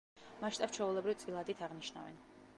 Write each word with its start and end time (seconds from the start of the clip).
მასშტაბს 0.43 0.73
ჩვეულებრივ 0.77 1.21
წილადით 1.25 1.65
აღნიშნავენ. 1.69 2.21